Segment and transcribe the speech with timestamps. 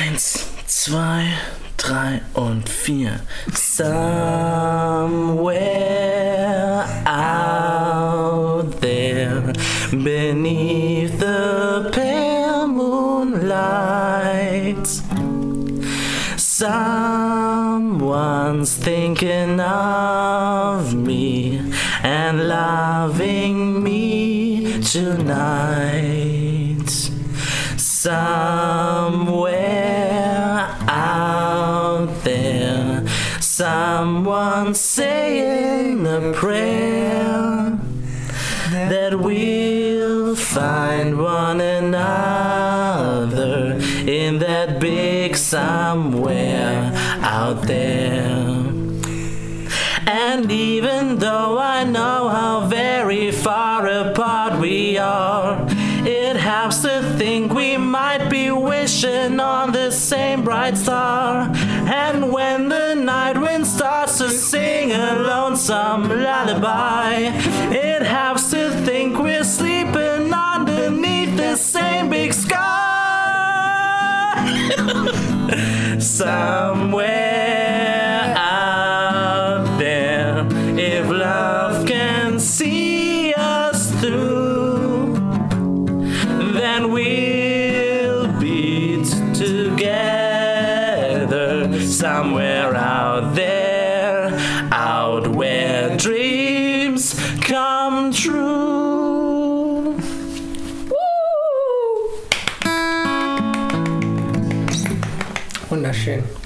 [0.00, 1.24] Eins, zwei,
[1.76, 3.18] drei und vier.
[3.52, 3.96] Somewhere
[7.04, 9.52] out there
[9.90, 13.66] beneath the pale moonlight.
[16.36, 16.76] Someone's
[18.76, 21.60] thinking of me
[22.04, 26.38] and loving me tonight.
[27.76, 29.07] Somewhere
[34.58, 37.78] someone's saying a prayer
[38.90, 42.98] that we'll find one another
[44.04, 46.17] in that big somewhere
[58.88, 61.50] on the same bright star.
[61.52, 67.30] And when the night wind starts to sing a lonesome lullaby,
[67.70, 72.64] it helps to think we're sleeping underneath the same big sky.
[75.98, 77.27] Somewhere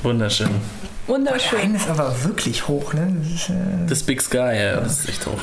[0.03, 0.49] Wunderschön.
[0.49, 0.51] Wunderschön.
[1.07, 1.59] Wunderschön.
[1.61, 3.15] Ein ist aber wirklich hoch, ne?
[3.23, 3.55] Das ist, äh,
[3.89, 5.39] Das Big Sky, ja, das ist echt hoch.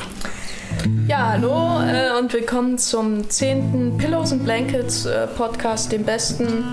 [1.06, 3.96] Ja, hallo äh, und willkommen zum 10.
[3.96, 6.64] Pillows and Blankets äh, Podcast, dem besten,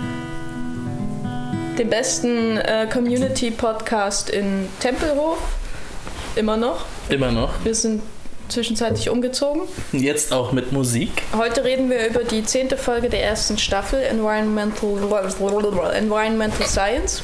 [1.78, 5.38] dem besten äh, Community Podcast in Tempelhof.
[6.36, 6.84] Immer noch.
[7.08, 7.52] Immer noch.
[7.64, 8.02] Wir sind
[8.50, 9.62] zwischenzeitlich umgezogen.
[9.94, 11.24] Jetzt auch mit Musik.
[11.38, 14.98] Heute reden wir über die zehnte Folge der ersten Staffel Environmental,
[15.96, 17.22] Environmental Science.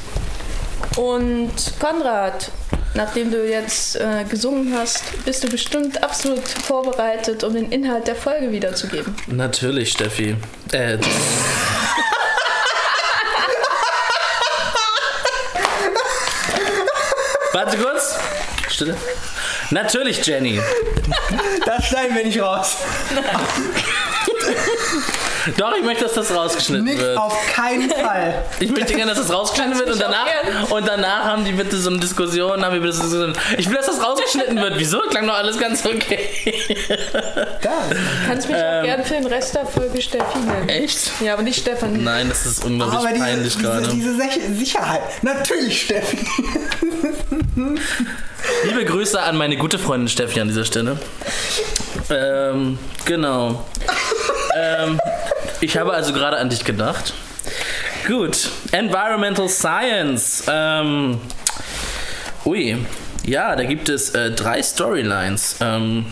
[0.96, 1.50] Und
[1.80, 2.50] Konrad,
[2.94, 8.14] nachdem du jetzt äh, gesungen hast, bist du bestimmt absolut vorbereitet, um den Inhalt der
[8.14, 9.14] Folge wiederzugeben.
[9.26, 10.36] Natürlich, Steffi.
[10.72, 10.98] Äh,
[17.52, 18.14] Warte kurz.
[18.68, 18.96] Stille.
[19.70, 20.60] Natürlich, Jenny.
[21.66, 22.76] das schneiden wir nicht raus.
[25.58, 27.18] Doch, ich möchte, dass das rausgeschnitten Nicht wird.
[27.18, 28.44] auf keinen Fall.
[28.60, 30.26] Ich möchte gerne, dass das rausgeschnitten wird und danach,
[30.70, 33.58] und danach haben die bitte so eine Diskussion, haben wir bitte so eine Diskussion.
[33.58, 34.74] Ich will, dass das rausgeschnitten wird.
[34.78, 35.00] Wieso?
[35.10, 36.28] Klang doch alles ganz okay.
[37.62, 37.70] Da.
[38.26, 40.68] Kannst mich auch gerne für den Rest der Folge Steffi nennen.
[40.68, 41.10] Echt?
[41.20, 42.02] Ja, aber nicht Stefan.
[42.02, 43.88] Nein, das ist unglaublich Aber diese, peinlich diese, gerade.
[43.88, 45.00] diese Sech- Sicherheit.
[45.22, 46.18] Natürlich, Steffi.
[48.64, 50.98] Liebe Grüße an meine gute Freundin Steffi an dieser Stelle.
[52.10, 53.64] Ähm, genau.
[54.56, 55.00] ähm,
[55.60, 57.14] ich habe also gerade an dich gedacht.
[58.06, 58.50] Gut.
[58.72, 60.44] Environmental Science.
[60.48, 61.20] Ähm,
[62.44, 62.76] ui.
[63.24, 65.56] Ja, da gibt es äh, drei Storylines.
[65.60, 66.06] Ähm,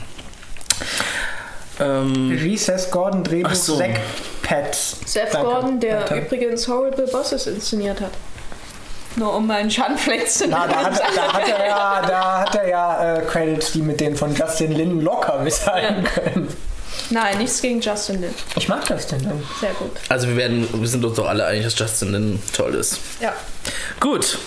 [1.79, 3.77] ähm, Regie Seth Gordon, Drehbuch so.
[3.77, 4.01] Zack
[4.43, 4.97] Pets.
[5.05, 5.47] Seth Danke.
[5.47, 6.17] Gordon, der Weiter.
[6.17, 8.13] übrigens Horrible Bosses inszeniert hat.
[9.17, 11.17] Nur um meinen Schandfleck zu Na, da, hat, nennen.
[11.17, 14.73] da hat er ja, da hat er ja äh, Credits, die mit denen von Justin
[14.73, 16.49] Lin locker mithalten können.
[17.13, 18.35] Nein, nichts gegen Justin Lin.
[18.57, 19.43] Ich mag Justin Lin.
[19.61, 19.91] Sehr gut.
[20.09, 22.99] also wir werden, wir sind uns doch alle einig, dass Justin Lin toll ist.
[23.21, 23.35] Ja.
[24.01, 24.39] Gut.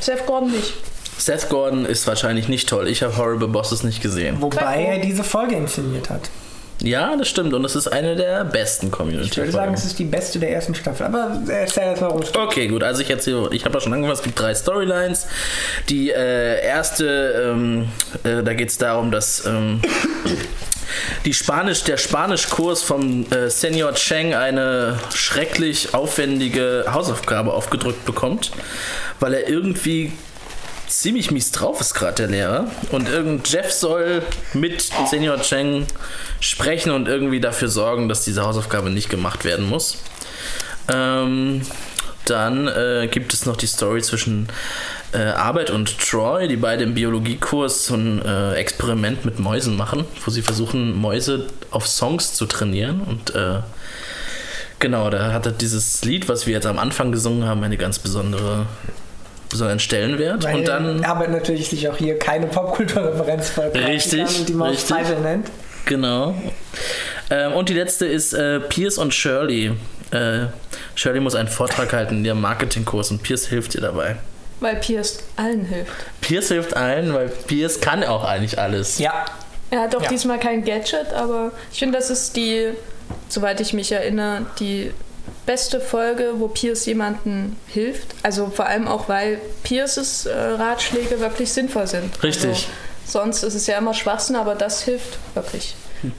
[0.00, 0.74] Seth Gordon nicht.
[1.16, 2.88] Seth Gordon ist wahrscheinlich nicht toll.
[2.88, 4.36] Ich habe Horrible Bosses nicht gesehen.
[4.40, 6.28] Wobei er diese Folge inszeniert hat.
[6.82, 7.54] Ja, das stimmt.
[7.54, 10.50] Und es ist eine der besten community Ich würde sagen, es ist die beste der
[10.52, 11.06] ersten Staffel.
[11.06, 12.36] Aber erzähl erst mal, geht.
[12.36, 12.82] Okay, gut.
[12.82, 15.26] Also ich erzähle, ich habe ja schon angefangen, es gibt drei Storylines.
[15.88, 17.88] Die äh, erste, ähm,
[18.24, 19.80] äh, da geht es darum, dass ähm,
[21.24, 28.52] die Spanisch, der Spanischkurs vom äh, Senior Cheng eine schrecklich aufwendige Hausaufgabe aufgedrückt bekommt,
[29.20, 30.12] weil er irgendwie
[30.88, 34.22] ziemlich mies drauf ist gerade der Lehrer und irgend Jeff soll
[34.54, 35.86] mit Senior Cheng
[36.40, 39.98] sprechen und irgendwie dafür sorgen, dass diese Hausaufgabe nicht gemacht werden muss.
[40.92, 41.62] Ähm,
[42.24, 44.48] dann äh, gibt es noch die Story zwischen
[45.12, 50.04] äh, Arbeit und Troy, die beide im Biologiekurs so ein äh, Experiment mit Mäusen machen,
[50.24, 53.00] wo sie versuchen, Mäuse auf Songs zu trainieren.
[53.00, 53.60] Und äh,
[54.78, 57.98] genau, da hat er dieses Lied, was wir jetzt am Anfang gesungen haben, eine ganz
[57.98, 58.66] besondere
[59.48, 60.44] besonderen Stellenwert.
[60.44, 64.96] Weil und dann Arbeit natürlich sich auch hier keine Popkulturreferenz vorgreifen Richtig, die Maus richtig.
[64.96, 65.50] Pfeifel nennt.
[65.84, 66.34] Genau.
[67.30, 69.72] Ähm, und die letzte ist äh, Pierce und Shirley.
[70.10, 70.46] Äh,
[70.96, 74.16] Shirley muss einen Vortrag halten in ihrem Marketingkurs und Pierce hilft ihr dabei.
[74.60, 75.92] Weil Pierce allen hilft.
[76.22, 78.98] Pierce hilft allen, weil Pierce kann auch eigentlich alles.
[78.98, 79.24] Ja,
[79.70, 80.08] Er hat auch Ja.
[80.08, 82.70] diesmal kein Gadget, aber ich finde, das ist die,
[83.28, 84.92] soweit ich mich erinnere, die
[85.44, 88.14] beste Folge, wo Pierce jemanden hilft.
[88.22, 92.22] Also vor allem auch, weil Pierces äh, Ratschläge wirklich sinnvoll sind.
[92.22, 92.48] Richtig.
[92.50, 92.66] Also,
[93.24, 95.74] sonst ist es ja immer Schwachsinn, aber das hilft wirklich,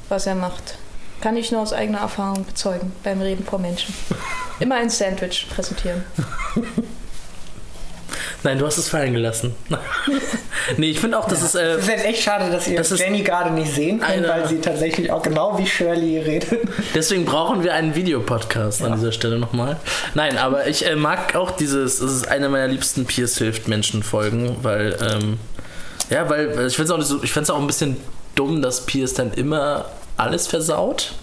[0.09, 0.75] was er macht.
[1.21, 3.93] Kann ich nur aus eigener Erfahrung bezeugen beim Reden vor Menschen.
[4.59, 6.03] Immer ein Sandwich präsentieren.
[8.43, 9.55] Nein, du hast es fallen gelassen.
[10.77, 11.55] nee, ich finde auch, das ist.
[11.55, 14.27] Äh, es ist jetzt echt schade, dass ihr Das Jenny gerade nicht sehen könnt, eine-
[14.29, 16.67] weil sie tatsächlich auch genau wie Shirley redet.
[16.93, 19.77] Deswegen brauchen wir einen Videopodcast an dieser Stelle nochmal.
[20.13, 24.03] Nein, aber ich äh, mag auch dieses, es ist eine meiner liebsten Pierce hilft Menschen
[24.03, 25.39] Folgen, weil, ähm,
[26.09, 27.97] ja, weil ich finde es auch, so, auch ein bisschen
[28.35, 29.85] dumm, dass Pierce dann immer
[30.15, 31.13] alles versaut.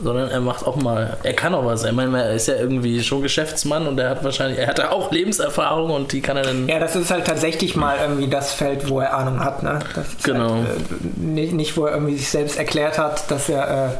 [0.00, 1.84] Sondern er macht auch mal, er kann auch was.
[1.84, 5.10] Ich meine, er ist ja irgendwie schon Geschäftsmann und er hat wahrscheinlich, er hat auch
[5.10, 6.68] Lebenserfahrung und die kann er dann.
[6.68, 9.62] Ja, das ist halt tatsächlich mal irgendwie das Feld, wo er Ahnung hat.
[9.62, 9.80] Ne?
[9.96, 10.54] Ist Genau.
[10.54, 13.88] Halt, äh, nicht, nicht, wo er irgendwie sich selbst erklärt hat, dass er.
[13.88, 13.90] Äh,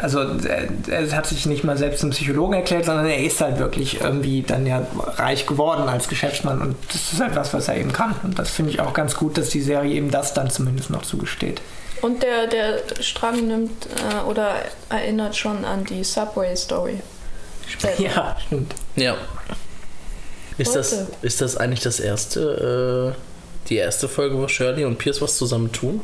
[0.00, 3.58] also, er, er hat sich nicht mal selbst zum Psychologen erklärt, sondern er ist halt
[3.58, 4.82] wirklich irgendwie dann ja
[5.16, 8.14] reich geworden als Geschäftsmann und das ist halt was, was er eben kann.
[8.22, 11.02] Und das finde ich auch ganz gut, dass die Serie eben das dann zumindest noch
[11.02, 11.60] zugesteht.
[12.02, 17.00] Und der, der Strang nimmt äh, oder erinnert schon an die Subway-Story.
[17.66, 18.02] Später.
[18.02, 18.74] Ja, stimmt.
[18.96, 19.16] Ja.
[20.58, 25.20] Ist das, ist das eigentlich das erste, äh, die erste Folge, wo Shirley und Pierce
[25.20, 26.00] was zusammen tun?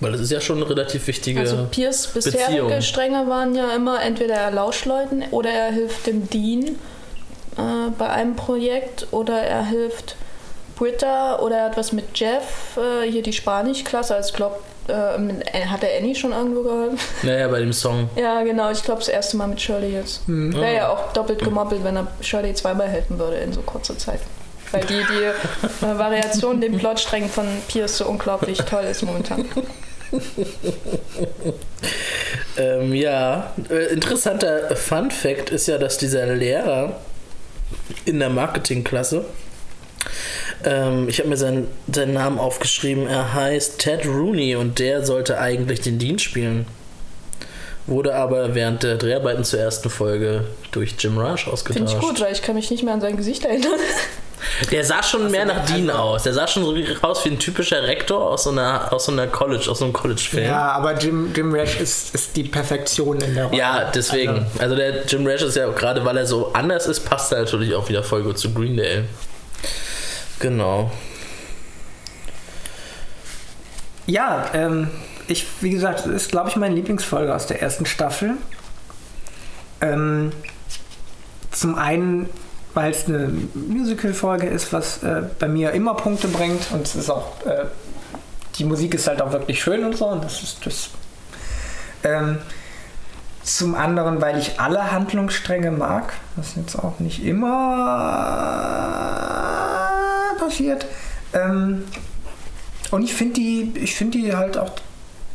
[0.00, 1.38] Weil das ist ja schon eine relativ wichtige.
[1.38, 2.82] Also Piers bisherige Beziehung.
[2.82, 6.76] Stränge waren ja immer entweder er lauscht Leuten oder er hilft dem Dean
[7.56, 10.16] äh, bei einem Projekt oder er hilft
[10.82, 14.56] Britta oder er hat was mit Jeff, äh, hier die Spanischklasse, also ich glaube,
[14.88, 16.98] äh, äh, hat er Annie schon irgendwo geholfen?
[17.22, 18.10] naja, bei dem Song.
[18.16, 20.28] ja, genau, ich glaube das erste Mal mit Shirley jetzt.
[20.28, 20.54] Mhm.
[20.54, 24.18] Wäre ja auch doppelt gemoppelt, wenn er Shirley zweimal helfen würde in so kurzer Zeit.
[24.72, 29.44] Weil die, die äh, Variation den Plotsträngen von Pierce so unglaublich toll ist momentan.
[32.58, 37.00] Ähm, ja, äh, interessanter Fun Fact ist ja, dass dieser Lehrer
[38.04, 39.24] in der Marketingklasse,
[40.64, 45.38] ähm, ich habe mir seinen, seinen Namen aufgeschrieben, er heißt Ted Rooney und der sollte
[45.38, 46.66] eigentlich den Dean spielen.
[47.86, 51.90] Wurde aber während der Dreharbeiten zur ersten Folge durch Jim Rush ausgetauscht.
[51.90, 53.80] Finde ich gut, weil ich kann mich nicht mehr an sein Gesicht erinnern.
[54.70, 56.24] Der sah schon mehr nach Dean aus.
[56.24, 59.26] Der sah schon so aus wie ein typischer Rektor aus so einer, aus so einer
[59.26, 60.44] College, aus so einem College-Film.
[60.44, 63.58] Ja, aber Jim, Jim Rash ist, ist die Perfektion in der Rolle.
[63.58, 64.46] Ja, deswegen.
[64.58, 67.74] Also der Jim Rash ist ja gerade, weil er so anders ist, passt er natürlich
[67.74, 69.04] auch wieder voll gut zu Greendale.
[70.42, 70.90] Genau.
[74.06, 74.90] Ja, ähm,
[75.28, 78.32] ich, wie gesagt, das ist, glaube ich, meine Lieblingsfolge aus der ersten Staffel.
[79.80, 80.32] Ähm,
[81.52, 82.28] zum einen,
[82.74, 87.08] weil es eine Musical-Folge ist, was äh, bei mir immer Punkte bringt und es ist
[87.08, 87.66] auch, äh,
[88.56, 90.90] die Musik ist halt auch wirklich schön und so und das ist das.
[92.02, 92.38] Ähm,
[93.44, 99.21] zum anderen, weil ich alle Handlungsstränge mag, was jetzt auch nicht immer
[100.52, 100.86] passiert.
[101.32, 101.84] Ähm,
[102.90, 104.72] und ich finde die, ich die halt auch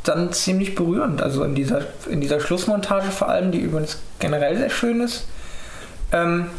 [0.04, 1.22] dann ziemlich berührend.
[1.22, 5.28] Also in dieser, in dieser Schlussmontage vor allem, die übrigens generell sehr schön ist.
[6.12, 6.50] Ähm,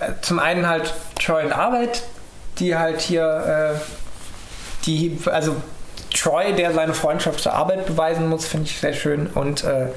[0.00, 2.02] äh, zum einen halt Troy und Arbeit,
[2.58, 3.80] die halt hier, äh,
[4.86, 5.56] die, also
[6.12, 9.26] Troy, der seine Freundschaft zur Arbeit beweisen muss, finde ich sehr schön.
[9.26, 9.88] Und äh,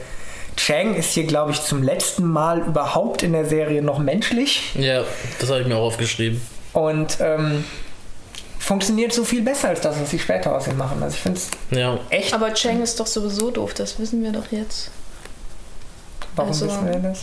[0.57, 5.03] Chang ist hier, glaube ich, zum letzten Mal überhaupt in der Serie noch menschlich Ja,
[5.39, 6.41] das habe ich mir auch aufgeschrieben.
[6.73, 7.63] und ähm,
[8.59, 11.01] funktioniert so viel besser als das, was sie später aus ihm machen.
[11.01, 11.97] Also ich finde es Ja.
[12.09, 12.33] echt.
[12.33, 14.91] Aber Chang ist doch sowieso doof, das wissen wir doch jetzt.
[16.35, 17.21] Warum also- wissen wir das?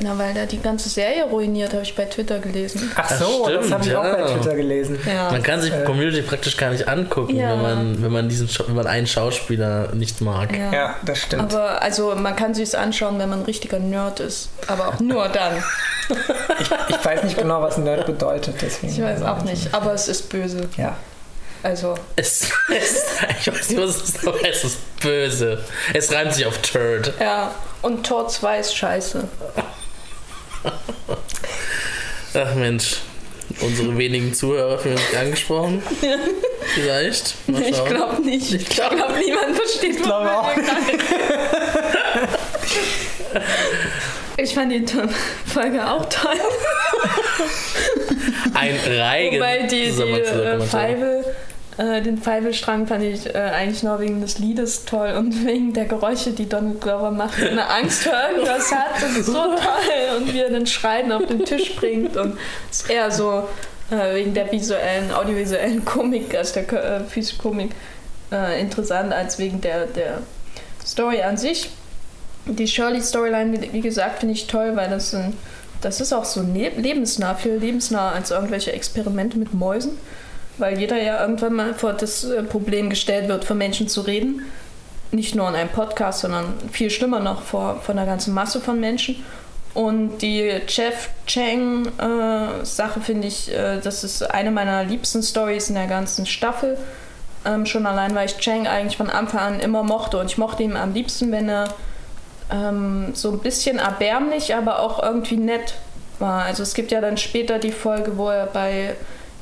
[0.00, 2.90] Na, weil der die ganze Serie ruiniert, habe ich bei Twitter gelesen.
[2.96, 4.26] Ach Das so, das, stimmt, habe ich auch bei ja.
[4.26, 4.98] Twitter gelesen.
[5.06, 5.30] Ja.
[5.30, 5.84] Man kann sich Äh.
[5.84, 7.52] Community praktisch gar nicht angucken, Ja.
[7.52, 10.54] wenn, man, wenn, man diesen, wenn man einen Schauspieler nicht mag.
[10.56, 10.72] ja.
[10.72, 11.42] Ja, das stimmt.
[11.54, 14.48] Aber also man kann sich anschauen, wenn man ein richtiger Nerd ist.
[14.66, 15.62] Aber auch nur dann.
[16.88, 18.92] ich weiß nicht genau, was Nerd bedeutet, deswegen.
[18.92, 19.72] Ich weiß auch nicht.
[19.72, 20.68] Aber es ist böse.
[20.76, 20.96] Ja.
[21.62, 21.94] Also.
[22.16, 23.04] Es, es,
[23.40, 25.64] ich weiß nicht, was es ist, aber es ist böse.
[25.94, 27.12] Es reimt sich auf Turd.
[27.20, 27.52] Ja.
[27.80, 29.24] Und Tor 2 ist scheiße.
[32.34, 32.96] Ach Mensch.
[33.60, 35.82] Unsere wenigen Zuhörer fühlen sich angesprochen.
[36.74, 37.34] Vielleicht.
[37.48, 38.52] Mal Ich glaube nicht.
[38.52, 40.50] Ich glaube, niemand versteht, was glaube auch.
[44.36, 44.84] Ich fand die
[45.46, 46.36] Folge auch toll.
[48.54, 49.36] Ein Reigen.
[49.36, 50.60] Wobei die, die äh.
[50.60, 51.24] Pfeife
[51.76, 55.86] Äh, den Pfeifelstrang fand ich äh, eigentlich nur wegen des Liedes toll und wegen der
[55.86, 58.94] Geräusche, die Donald Glover macht, wenn er Angst vor irgendwas hat.
[59.00, 60.16] Das ist so toll.
[60.16, 62.16] Und wie er den Schreien auf den Tisch bringt.
[62.16, 62.38] Und
[62.70, 63.48] es ist eher so
[63.90, 67.72] äh, wegen der visuellen, audiovisuellen Komik, also der äh, Physikkomik,
[68.30, 70.22] äh, interessant, als wegen der, der
[70.86, 71.70] Story an sich.
[72.46, 75.36] Die Shirley-Storyline, wie, wie gesagt, finde ich toll, weil das, ein,
[75.80, 79.98] das ist auch so ne lebensnah, viel lebensnah als irgendwelche Experimente mit Mäusen
[80.58, 84.42] weil jeder ja irgendwann mal vor das äh, Problem gestellt wird, vor Menschen zu reden.
[85.10, 88.80] Nicht nur in einem Podcast, sondern viel schlimmer noch vor, vor einer ganzen Masse von
[88.80, 89.24] Menschen.
[89.74, 95.74] Und die Jeff Chang-Sache äh, finde ich, äh, das ist eine meiner liebsten Stories in
[95.74, 96.78] der ganzen Staffel.
[97.44, 100.18] Ähm, schon allein, weil ich Chang eigentlich von Anfang an immer mochte.
[100.18, 101.74] Und ich mochte ihn am liebsten, wenn er
[102.50, 105.74] ähm, so ein bisschen erbärmlich, aber auch irgendwie nett
[106.20, 106.44] war.
[106.44, 108.94] Also es gibt ja dann später die Folge, wo er bei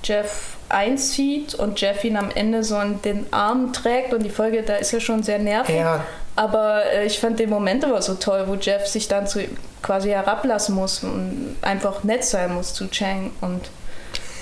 [0.04, 4.62] Jeff einzieht und Jeff ihn am Ende so in den Arm trägt und die Folge,
[4.62, 5.76] da ist ja schon sehr nervig.
[5.76, 6.04] Ja.
[6.34, 9.44] Aber äh, ich fand den Moment aber so toll, wo Jeff sich dann zu,
[9.82, 13.70] quasi herablassen muss und einfach nett sein muss zu Chang und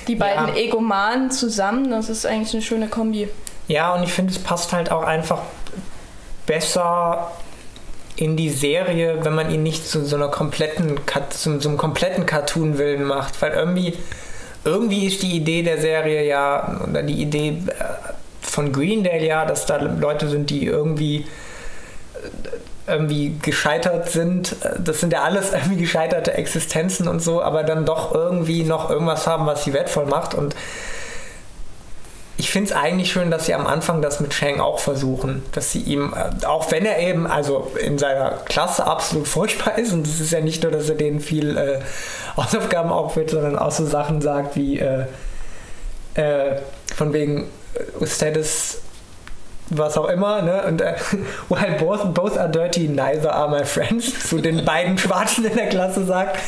[0.07, 0.55] die beiden ja.
[0.55, 3.29] Egomanen zusammen, das ist eigentlich eine schöne Kombi.
[3.69, 5.43] Ja, und ich finde, es passt halt auch einfach
[6.47, 7.31] besser
[8.17, 10.99] in die Serie, wenn man ihn nicht zu so einer kompletten,
[11.31, 13.97] zu so einem kompletten Cartoon-Willen macht, weil irgendwie
[14.65, 17.85] irgendwie ist die Idee der Serie ja, oder die Idee äh,
[18.43, 21.27] von Greendale ja, dass da Leute sind, die irgendwie
[22.87, 24.57] äh, irgendwie gescheitert sind.
[24.79, 29.27] Das sind ja alles irgendwie gescheiterte Existenzen und so, aber dann doch irgendwie noch irgendwas
[29.27, 30.35] haben, was sie wertvoll macht.
[30.35, 30.55] Und
[32.41, 35.73] ich finde es eigentlich schön, dass sie am Anfang das mit Shang auch versuchen, dass
[35.73, 40.07] sie ihm, äh, auch wenn er eben also in seiner Klasse absolut furchtbar ist, und
[40.07, 41.81] es ist ja nicht nur, dass er denen viel äh,
[42.39, 45.05] Hausaufgaben aufwirft, sondern auch so Sachen sagt wie äh,
[46.15, 46.57] äh,
[46.97, 48.79] von wegen äh, Status
[49.69, 50.65] was auch immer, ne?
[50.67, 50.95] Und äh,
[51.51, 55.69] while both, both are dirty, neither are my friends, zu den beiden Schwarzen in der
[55.69, 56.39] Klasse sagt.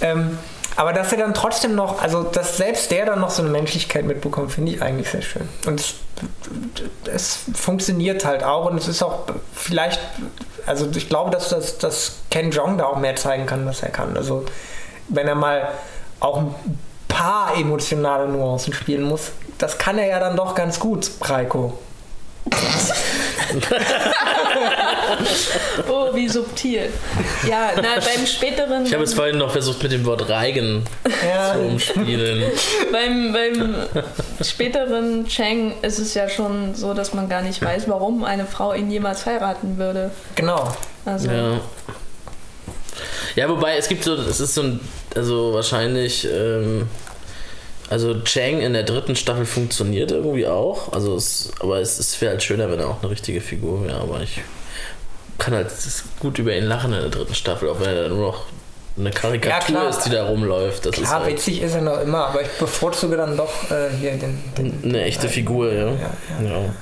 [0.00, 0.36] Ähm,
[0.78, 4.04] aber dass er dann trotzdem noch, also dass selbst der dann noch so eine Menschlichkeit
[4.04, 5.48] mitbekommt, finde ich eigentlich sehr schön.
[5.66, 5.94] Und es,
[7.12, 9.98] es, funktioniert halt auch und es ist auch vielleicht,
[10.66, 13.88] also ich glaube, dass, das, dass Ken Jong da auch mehr zeigen kann, was er
[13.88, 14.16] kann.
[14.16, 14.44] Also
[15.08, 15.66] wenn er mal
[16.20, 16.54] auch ein
[17.08, 21.76] paar emotionale Nuancen spielen muss, das kann er ja dann doch ganz gut, Preiko.
[25.88, 26.90] oh, wie subtil.
[27.48, 28.86] Ja, na, beim späteren.
[28.86, 30.84] Ich habe es vorhin noch versucht, mit dem Wort Reigen
[31.26, 31.54] ja.
[31.54, 32.50] zu umspielen.
[32.92, 33.74] beim, beim
[34.42, 38.74] späteren Cheng ist es ja schon so, dass man gar nicht weiß, warum eine Frau
[38.74, 40.10] ihn jemals heiraten würde.
[40.34, 40.76] Genau.
[41.04, 41.30] Also.
[41.30, 41.60] Ja.
[43.36, 44.80] Ja, wobei es gibt so, es ist so ein,
[45.14, 46.26] also wahrscheinlich.
[46.26, 46.88] Ähm,
[47.90, 50.92] also Chang in der dritten Staffel funktioniert irgendwie auch.
[50.92, 54.00] Also es, aber es, wäre halt schöner, wenn er auch eine richtige Figur wäre.
[54.00, 54.40] Aber ich
[55.38, 55.70] kann halt
[56.20, 58.44] gut über ihn lachen in der dritten Staffel, auch wenn er nur noch
[58.98, 60.86] eine Karikatur ja, ist, die da rumläuft.
[60.86, 63.90] Das klar, ist halt witzig ist er noch immer, aber ich bevorzuge dann doch äh,
[63.98, 65.86] hier den, den, Eine echte Figur, ja.
[65.86, 66.10] ja,
[66.42, 66.48] ja.
[66.48, 66.74] ja.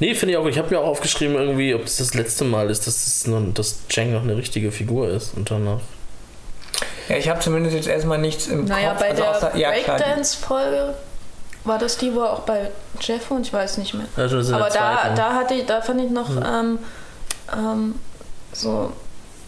[0.00, 0.46] Nee, finde ich auch.
[0.46, 3.42] Ich habe mir auch aufgeschrieben, irgendwie, ob es das letzte Mal ist, dass, es noch,
[3.54, 5.80] dass Chang noch eine richtige Figur ist und danach.
[7.10, 9.00] Ja, ich habe zumindest jetzt erstmal nichts im naja, Kopf.
[9.00, 10.94] Naja, bei also der ja, Breakdance-Folge
[11.64, 14.06] war das die, wo auch bei Jeff und ich weiß nicht mehr.
[14.16, 16.44] Ja, Aber da, da hatte ich, da fand ich noch hm.
[16.46, 16.78] ähm,
[17.52, 17.94] ähm,
[18.52, 18.92] so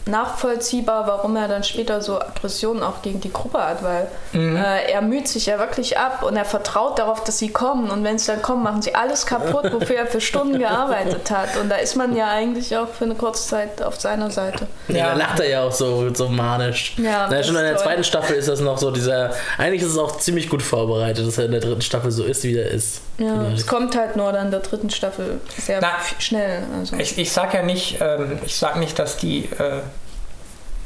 [0.07, 4.57] nachvollziehbar, warum er dann später so Aggressionen auch gegen die Gruppe hat, weil mhm.
[4.57, 8.03] äh, er müht sich ja wirklich ab und er vertraut darauf, dass sie kommen und
[8.03, 11.69] wenn sie dann kommen, machen sie alles kaputt, wofür er für Stunden gearbeitet hat und
[11.69, 14.67] da ist man ja eigentlich auch für eine kurze Zeit auf seiner Seite.
[14.89, 15.11] Ja, ja.
[15.11, 16.97] da lacht er ja auch so, so manisch.
[16.99, 17.85] Ja, Na, schon in der toll.
[17.85, 21.39] zweiten Staffel ist das noch so dieser, eigentlich ist es auch ziemlich gut vorbereitet, dass
[21.39, 23.03] er in der dritten Staffel so ist, wie er ist.
[23.19, 26.63] Ja, es kommt halt nur dann in der dritten Staffel sehr Na, schnell.
[26.79, 26.97] Also.
[26.97, 29.81] Ich, ich sag ja nicht, ähm, ich sag nicht, dass die äh,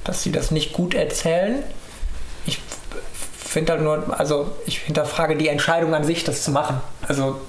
[0.06, 1.62] dass sie das nicht gut erzählen.
[2.46, 2.60] Ich
[3.38, 6.80] finde halt nur, also ich hinterfrage die Entscheidung an sich, das zu machen.
[7.06, 7.40] Also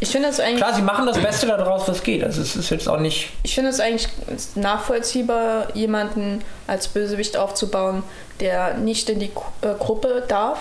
[0.00, 0.58] ich finde es eigentlich.
[0.58, 2.22] Klar, sie machen das Beste daraus, was geht.
[2.22, 3.30] Also es ist jetzt auch nicht.
[3.42, 4.08] Ich finde es eigentlich
[4.54, 8.02] nachvollziehbar, jemanden als Bösewicht aufzubauen,
[8.40, 9.30] der nicht in die
[9.62, 10.58] äh, Gruppe darf,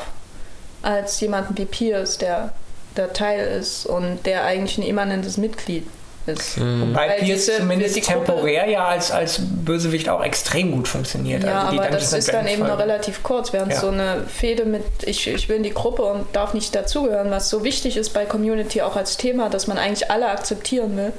[0.82, 2.54] als jemanden wie Pierce, der
[2.96, 5.88] der Teil ist und der eigentlich ein immanentes Mitglied
[6.27, 6.57] ist.
[6.57, 6.89] Mhm.
[6.89, 11.43] Wobei Pierce zumindest temporär ja als, als Bösewicht auch extrem gut funktioniert.
[11.43, 13.79] Ja, also aber das ist dann eben noch relativ kurz, während ja.
[13.79, 17.50] so eine Fehde mit ich, ich will in die Gruppe und darf nicht dazugehören, was
[17.50, 21.13] so wichtig ist bei Community auch als Thema, dass man eigentlich alle akzeptieren will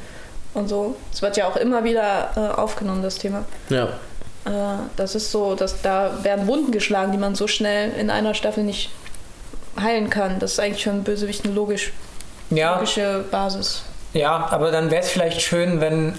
[0.54, 0.96] und so.
[1.12, 3.44] Es wird ja auch immer wieder äh, aufgenommen, das Thema.
[3.68, 3.88] Ja.
[4.44, 8.34] Äh, das ist so, dass da werden Wunden geschlagen, die man so schnell in einer
[8.34, 8.90] Staffel nicht
[9.80, 10.38] heilen kann.
[10.38, 11.92] Das ist eigentlich schon Bösewicht eine logisch,
[12.50, 13.82] Ja, logische Basis.
[14.18, 16.14] Ja, aber dann wäre es vielleicht schön, wenn,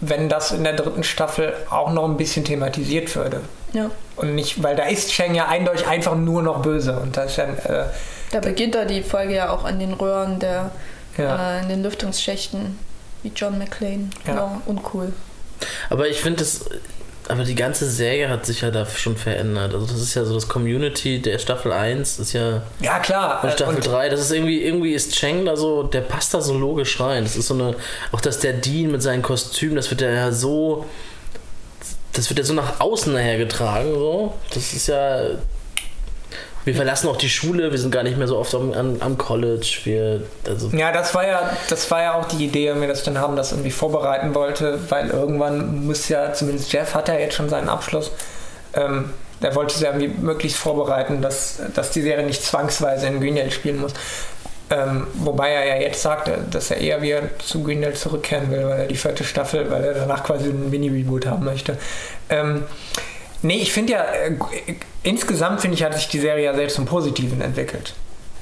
[0.00, 3.42] wenn das in der dritten Staffel auch noch ein bisschen thematisiert würde.
[3.72, 3.90] Ja.
[4.16, 6.98] Und nicht, weil da ist Cheng ja eindeutig einfach nur noch böse.
[6.98, 7.86] Und das ist ja, äh,
[8.32, 10.72] Da beginnt da die Folge ja auch an den Röhren der,
[11.16, 11.58] ja.
[11.58, 12.76] äh, in den Lüftungsschächten,
[13.22, 14.10] wie John McClane.
[14.26, 14.34] Ja.
[14.34, 15.12] Ja, uncool.
[15.90, 16.64] Aber ich finde es.
[17.28, 19.72] Aber die ganze Serie hat sich ja da schon verändert.
[19.72, 23.42] Also das ist ja so das Community der Staffel 1 ist ja ja, klar.
[23.42, 26.40] und Staffel und- 3, das ist irgendwie, irgendwie ist Cheng da so, der passt da
[26.42, 27.24] so logisch rein.
[27.24, 27.76] Das ist so eine,
[28.12, 30.84] auch dass der Dean mit seinen Kostümen, das wird ja so,
[32.12, 34.34] das wird ja so nach außen nachher getragen, so.
[34.52, 35.22] Das ist ja,
[36.64, 39.80] wir verlassen auch die Schule, wir sind gar nicht mehr so oft am, am, College,
[39.84, 43.02] wir, also, Ja, das war ja, das war ja auch die Idee, wenn wir das
[43.02, 47.34] dann haben, das irgendwie vorbereiten wollte, weil irgendwann muss ja, zumindest Jeff hat ja jetzt
[47.34, 48.10] schon seinen Abschluss,
[48.74, 49.10] ähm,
[49.42, 53.50] der wollte es ja irgendwie möglichst vorbereiten, dass, dass die Serie nicht zwangsweise in Greenhill
[53.50, 53.92] spielen muss.
[54.70, 58.80] Ähm, wobei er ja jetzt sagt, dass er eher wieder zu Greenhill zurückkehren will, weil
[58.80, 61.76] er die vierte Staffel, weil er danach quasi einen Mini-Reboot haben möchte.
[62.30, 62.64] Ähm,
[63.44, 64.36] nee, ich finde ja, äh,
[65.02, 67.94] insgesamt finde ich, hat sich die Serie ja selbst zum Positiven entwickelt.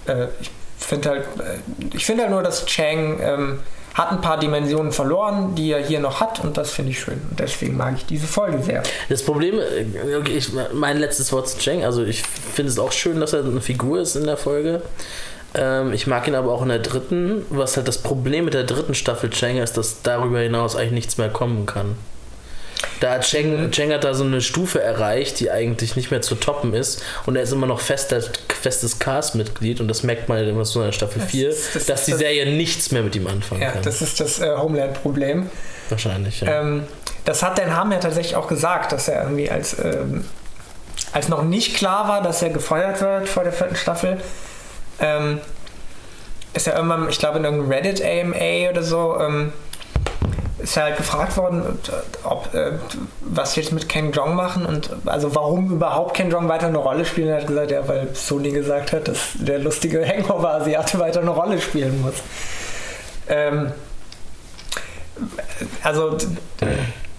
[0.06, 3.58] Äh, ich finde halt, äh, ich finde halt nur, dass Chang ähm,
[3.94, 7.20] hat ein paar Dimensionen verloren, die er hier noch hat und das finde ich schön.
[7.30, 8.82] Und deswegen mag ich diese Folge sehr.
[9.08, 12.92] Das Problem, äh, okay, ich, mein letztes Wort zu Cheng, also ich finde es auch
[12.92, 14.82] schön, dass er eine Figur ist in der Folge.
[15.54, 17.44] Ähm, ich mag ihn aber auch in der dritten.
[17.50, 21.18] Was halt das Problem mit der dritten Staffel Cheng ist, dass darüber hinaus eigentlich nichts
[21.18, 21.96] mehr kommen kann.
[23.02, 26.36] Da hat Cheng, Cheng hat da so eine Stufe erreicht, die eigentlich nicht mehr zu
[26.36, 27.02] toppen ist.
[27.26, 28.22] Und er ist immer noch fester,
[28.60, 29.80] festes Cast-Mitglied.
[29.80, 32.00] Und das merkt man halt immer so in der Staffel Das 4, ist- das dass
[32.00, 33.82] ist die das- Serie nichts mehr mit ihm anfangen Ja, kann.
[33.82, 35.50] das ist das äh, Homeland-Problem.
[35.88, 36.60] Wahrscheinlich, ja.
[36.60, 36.84] Ähm,
[37.24, 40.24] das hat Dan Ham ja tatsächlich auch gesagt, dass er irgendwie als, ähm,
[41.12, 44.18] als noch nicht klar war, dass er gefeuert wird vor der vierten Staffel,
[45.00, 45.40] ähm,
[46.54, 49.52] ist er irgendwann, ich glaube in irgendeinem Reddit AMA oder so, ähm,
[50.62, 51.78] ist halt gefragt worden,
[52.24, 52.72] ob, äh,
[53.20, 56.78] was wir jetzt mit Ken Jong machen und also warum überhaupt Ken Jong weiter eine
[56.78, 57.28] Rolle spielen.
[57.28, 61.60] Er hat gesagt, ja, weil Sony gesagt hat, dass der lustige Hangover-Asiate weiter eine Rolle
[61.60, 62.14] spielen muss.
[63.28, 63.72] Ähm,
[65.82, 66.16] also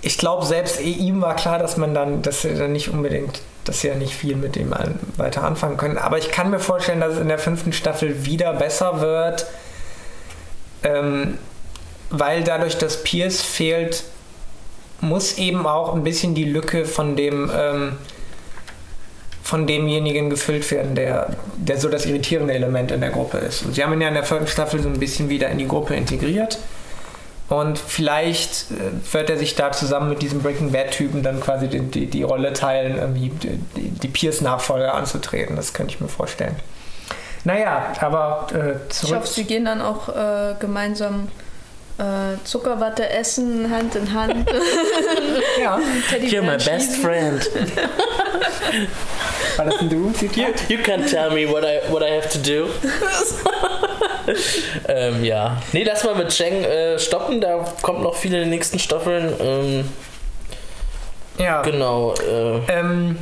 [0.01, 3.81] ich glaube, selbst ihm war klar, dass man dann, dass sie dann nicht unbedingt, dass
[3.81, 5.97] sie ja nicht viel mit an- weiter anfangen können.
[5.97, 9.45] Aber ich kann mir vorstellen, dass es in der fünften Staffel wieder besser wird,
[10.83, 11.37] ähm,
[12.13, 14.03] weil dadurch, dass Pierce fehlt,
[15.01, 17.97] muss eben auch ein bisschen die Lücke von dem ähm,
[19.43, 23.63] von demjenigen gefüllt werden, der, der so das irritierende Element in der Gruppe ist.
[23.63, 25.67] Und sie haben ihn ja in der vierten Staffel so ein bisschen wieder in die
[25.67, 26.59] Gruppe integriert.
[27.49, 31.81] Und vielleicht äh, wird er sich da zusammen mit diesem Breaking Bad-Typen dann quasi die,
[31.81, 35.57] die, die Rolle teilen, irgendwie die, die, Pierce-Nachfolger anzutreten.
[35.57, 36.55] Das könnte ich mir vorstellen.
[37.43, 39.15] Naja, aber äh, Ich zurück.
[39.17, 41.27] hoffe, sie gehen dann auch äh, gemeinsam
[41.99, 44.49] äh, Zuckerwatte essen, Hand in Hand.
[45.61, 45.79] ja,
[46.19, 47.47] You're my best friend.
[49.57, 50.11] war das ein Du?
[50.35, 52.69] You, you can't tell me what I, what I have to do.
[54.87, 55.61] ähm, ja.
[55.73, 57.41] Nee, lass mal mit Cheng äh, stoppen.
[57.41, 59.33] Da kommt noch viel in den nächsten Staffeln.
[59.39, 59.89] Ähm,
[61.37, 61.61] Ja.
[61.61, 62.13] genau.
[62.15, 63.17] Äh, Ähm,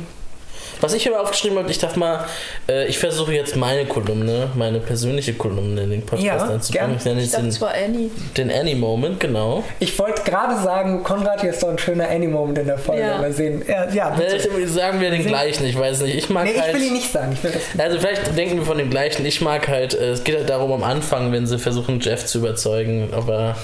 [0.82, 2.24] was ich aber aufgeschrieben habe, ich dachte mal,
[2.68, 6.70] äh, ich versuche jetzt meine Kolumne, meine persönliche Kolumne in den Podcast Ja, einzubauen.
[6.72, 6.96] gern.
[6.96, 8.10] Ich nenne Ich jetzt dachte, den, Annie.
[8.36, 9.64] den Annie-Moment, genau.
[9.80, 13.02] ich wollte gerade sagen, Konrad, hier ist doch ein schöner Annie-Moment in der Folge.
[13.02, 13.18] Ja.
[13.18, 13.62] Mal sehen.
[13.66, 14.40] Ja, ja bitte.
[14.40, 16.16] Vielleicht sagen wir den gleichen, ich weiß nicht.
[16.16, 16.74] Ich mag Nee, ich halt.
[16.74, 17.32] will ihn nicht sagen.
[17.32, 19.24] Ich will das Also vielleicht denken wir von dem gleichen.
[19.24, 22.38] Ich mag halt, äh, es geht halt darum am Anfang, wenn sie versuchen, Jeff zu
[22.38, 23.56] überzeugen, ob er,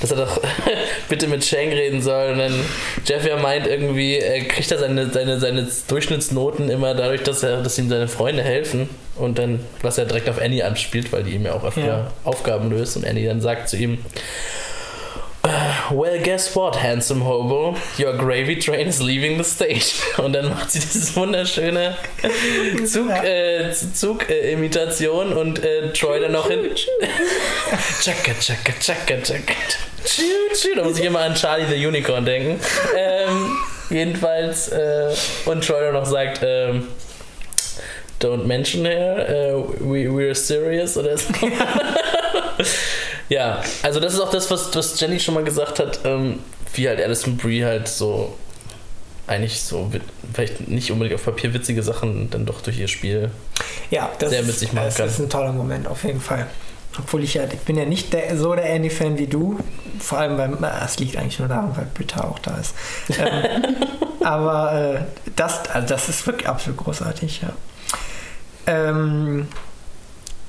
[0.00, 0.40] dass er doch
[1.08, 2.32] bitte mit Shang reden soll.
[2.32, 2.54] Und dann
[3.04, 7.62] Jeff ja meint irgendwie, er kriegt er seine, seine, seine Durchschnittsnoten immer dadurch, dass er,
[7.62, 8.88] dass ihm seine Freunde helfen.
[9.16, 12.10] Und dann, was er direkt auf Annie anspielt, weil die ihm ja auch öfter Ja.
[12.24, 12.96] Aufgaben löst.
[12.96, 13.98] Und Annie dann sagt zu ihm,
[15.44, 15.48] "Uh,
[15.94, 17.76] Well, guess what, handsome hobo?
[17.98, 19.92] Your gravy train is leaving the stage.
[20.16, 21.96] Und dann macht sie dieses wunderschöne
[22.86, 26.70] Zug, äh, Zug-Imitation und äh, Troy dann noch hin.
[28.02, 29.52] Chaka, chaka, chaka, chaka.
[30.04, 30.22] Tschu,
[30.54, 30.68] tschu.
[30.76, 32.58] Da muss ich immer an Charlie the Unicorn denken.
[32.96, 33.41] Ähm,
[33.92, 35.14] jedenfalls, äh,
[35.46, 36.88] und Troy noch sagt, ähm,
[38.22, 41.32] Don't mention her, uh, we, we're serious oder so.
[43.28, 46.38] ja, also das ist auch das, was, was Jenny schon mal gesagt hat, ähm,
[46.74, 48.36] wie halt Alison Brie halt so
[49.26, 49.90] eigentlich so
[50.32, 53.30] vielleicht nicht unbedingt auf Papier witzige Sachen dann doch durch ihr Spiel.
[53.90, 55.08] Ja, das, Sehr witzig machen das kann.
[55.08, 56.46] ist ein toller Moment, auf jeden Fall.
[56.98, 59.58] Obwohl ich ja, ich bin ja nicht der, so der Andy-Fan wie du.
[59.98, 62.74] Vor allem, weil es liegt eigentlich nur daran, weil Britta auch da ist.
[63.18, 63.62] Ähm,
[64.22, 65.00] aber äh,
[65.36, 67.50] das, also das ist wirklich absolut großartig, ja.
[68.66, 69.48] Ähm,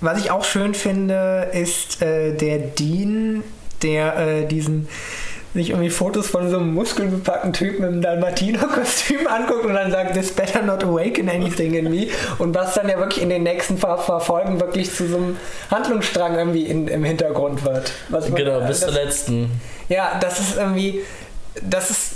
[0.02, 3.44] was ich auch schön finde, ist äh, der Dean,
[3.82, 4.88] der äh, diesen
[5.54, 10.32] sich irgendwie Fotos von so einem muskelbepackten Typen im Dalmatiner-Kostüm anguckt und dann sagt, this
[10.32, 12.08] better not awaken anything in me.
[12.40, 15.38] Und was dann ja wirklich in den nächsten paar, paar Folgen wirklich zu so einem
[15.70, 17.92] Handlungsstrang irgendwie in, im Hintergrund wird.
[18.10, 19.52] Man- Genau, bis das, zur letzten.
[19.90, 21.02] Ja, das ist irgendwie,
[21.62, 22.14] das ist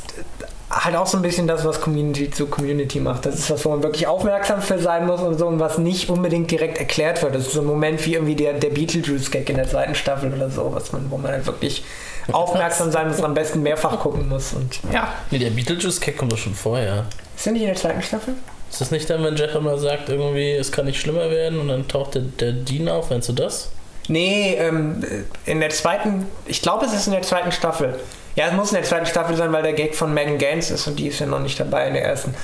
[0.70, 3.26] halt auch so ein bisschen das, was Community zu Community macht.
[3.26, 6.10] Das ist was, wo man wirklich aufmerksam für sein muss und so und was nicht
[6.10, 7.36] unbedingt direkt erklärt wird.
[7.36, 10.50] Das ist so ein Moment wie irgendwie der, der Beetlejuice-Gag in der zweiten Staffel oder
[10.50, 11.86] so, was man, wo man halt wirklich
[12.32, 14.54] aufmerksam sein muss und am besten mehrfach gucken muss.
[14.54, 15.14] Und ja.
[15.32, 17.06] Nee, der Beetlejuice-Cake kommt doch schon vorher.
[17.36, 18.36] Ist der nicht in der zweiten Staffel?
[18.70, 21.70] Ist das nicht dann, wenn Jeff immer sagt, irgendwie, es kann nicht schlimmer werden und
[21.70, 23.10] dann taucht der, der Dean auf?
[23.10, 23.70] Meinst du das?
[24.10, 25.04] Nee, ähm,
[25.46, 28.00] in der zweiten, ich glaube, es ist in der zweiten Staffel.
[28.36, 30.88] Ja, es muss in der zweiten Staffel sein, weil der Gag von Megan Gaines ist
[30.88, 32.36] und die ist ja noch nicht dabei in der ersten.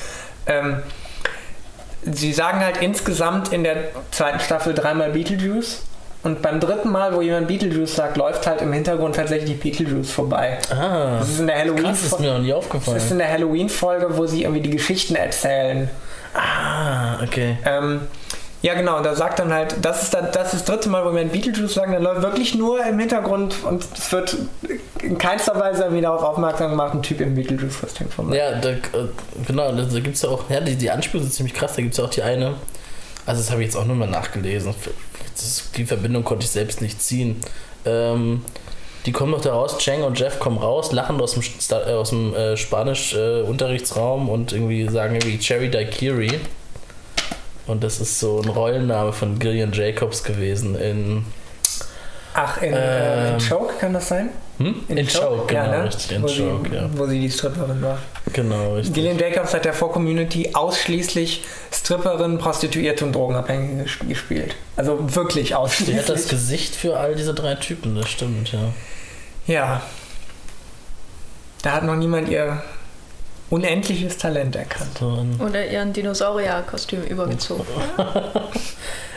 [0.46, 0.82] Ähm,
[2.04, 5.84] sie sagen halt insgesamt in der zweiten Staffel dreimal Beetlejuice.
[6.24, 10.58] Und beim dritten Mal, wo jemand Beetlejuice sagt, läuft halt im Hintergrund tatsächlich Beetlejuice vorbei.
[10.72, 13.02] Ah, Das ist in der Halloween krass, ist mir noch nie das ist aufgefallen.
[13.12, 15.90] in der Halloween-Folge, wo sie irgendwie die Geschichten erzählen.
[16.34, 17.58] Ah, okay.
[17.66, 18.02] Ähm,
[18.62, 21.04] ja, genau, und da sagt dann halt, das ist, dann, das ist das dritte Mal,
[21.06, 24.38] wo wir Beetlejuice sagen, dann läuft wirklich nur im Hintergrund und es wird
[25.02, 28.38] in keinster Weise wieder auf aufmerksam gemacht, ein Typ im Beetlejuice-Kostüm vorbei.
[28.38, 28.78] Ja, da, äh,
[29.46, 31.92] genau, da, gibt es ja auch, ja, die, die Anspielung sind ziemlich krass, da gibt
[31.94, 32.54] es ja auch die eine,
[33.26, 34.74] also das habe ich jetzt auch nur mal nachgelesen,
[35.36, 37.42] das, die Verbindung konnte ich selbst nicht ziehen.
[37.86, 38.44] Ähm,
[39.06, 41.94] die kommen doch da raus, Chang und Jeff kommen raus, lachen aus dem, Sta- äh,
[41.94, 46.40] aus dem äh, Spanisch-Unterrichtsraum und irgendwie sagen irgendwie Cherry Daiquiri.
[47.68, 51.26] Und das ist so ein Rollenname von Gillian Jacobs gewesen in,
[52.34, 54.30] Ach, in, äh, in Ähm, Choke kann das sein?
[54.60, 54.76] Hm?
[54.88, 55.84] in, Choke, genau, ja, ne?
[55.86, 56.90] richtig, in wo Choke, sie, ja.
[56.94, 57.98] Wo sie die Stripperin war.
[58.32, 58.94] Genau, richtig.
[58.94, 64.56] Gillian Jacobs hat ja vor Community ausschließlich Stripperin, Prostituierte und Drogenabhängige ges- gespielt.
[64.76, 66.30] Also wirklich Die hat das ausschließlich.
[66.30, 68.60] Gesicht für all diese drei Typen, das stimmt, ja.
[69.48, 69.82] Ja.
[71.64, 72.62] Da hat noch niemand ihr
[73.50, 75.02] unendliches Talent erkannt.
[75.40, 77.66] Oder ihren Dinosaurier-Kostüm übergezogen.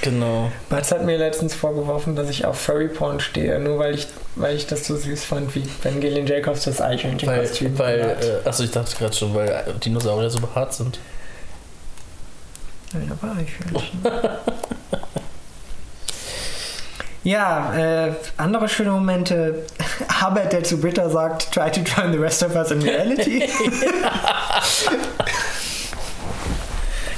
[0.00, 0.50] genau.
[0.70, 4.56] Mats hat mir letztens vorgeworfen, dass ich auf Furry Porn stehe, nur weil ich, weil
[4.56, 8.24] ich das so süß fand, wie wenn Gillian Jacobs das Weil, Eichhörnchen-Kostüm weil hat.
[8.24, 10.98] äh, achso, ich dachte gerade schon, weil Dinosaurier so behaart sind.
[12.92, 14.00] Ja, aber Eichhörnchen.
[17.24, 19.64] Ja, äh, andere schöne Momente.
[20.20, 23.48] Habert, der zu Britta sagt, try to join the rest of us in reality.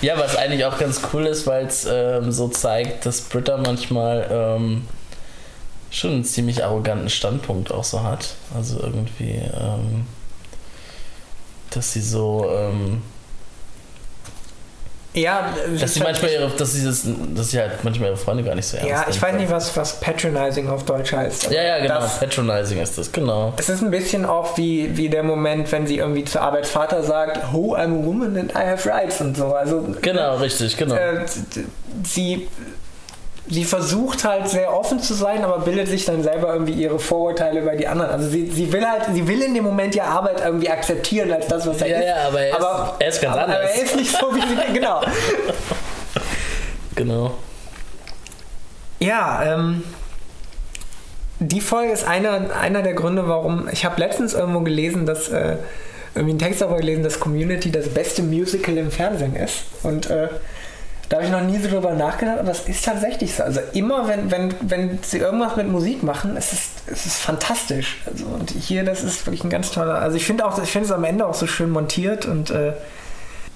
[0.05, 4.29] Ja, was eigentlich auch ganz cool ist, weil es ähm, so zeigt, dass Britta manchmal
[4.31, 4.87] ähm,
[5.91, 8.35] schon einen ziemlich arroganten Standpunkt auch so hat.
[8.55, 10.07] Also irgendwie, ähm,
[11.71, 13.01] dass sie so, ähm,
[15.15, 18.55] ja, dass sie manchmal ihre, dass sie das, dass sie halt manchmal ihre Freunde gar
[18.57, 21.53] nicht so ernst Ja, ich weiß nicht, was, was patronizing auf Deutsch heißt.
[21.53, 22.01] Ja, ja, genau.
[22.01, 23.53] Das, Patronizing ist das, genau.
[23.57, 27.39] es ist ein bisschen auch wie, wie der Moment, wenn sie irgendwie zu Arbeitsvater sagt,
[27.55, 29.55] oh, I'm a woman and I have rights und so.
[29.55, 30.97] Also Genau, richtig, genau.
[30.97, 31.25] äh,
[32.05, 32.49] sie,
[33.49, 37.61] sie versucht halt sehr offen zu sein, aber bildet sich dann selber irgendwie ihre Vorurteile
[37.61, 38.11] über die anderen.
[38.11, 41.47] Also sie, sie will halt, sie will in dem Moment ja Arbeit irgendwie akzeptieren als
[41.49, 42.07] das, was er Ja, ist.
[42.07, 43.77] ja, aber er ist, aber, er ist ganz aber, aber anders.
[43.77, 45.03] er ist nicht so, wie sie genau.
[46.95, 47.35] genau.
[49.01, 49.83] Ja, ähm,
[51.41, 55.57] die Folge ist einer, einer der Gründe, warum ich habe letztens irgendwo gelesen, dass äh,
[56.15, 59.65] irgendwie einen Text darüber gelesen, dass Community das beste Musical im Fernsehen ist.
[59.83, 60.29] Und äh,
[61.15, 63.45] da habe ich noch nie so drüber nachgedacht, aber das ist tatsächlich so.
[63.45, 67.99] Also immer, wenn, wenn, wenn sie irgendwas mit Musik machen, es ist es ist fantastisch.
[68.05, 69.95] Also, und hier, das ist wirklich ein ganz toller.
[70.01, 72.73] Also ich finde auch, ich finde es am Ende auch so schön montiert und äh,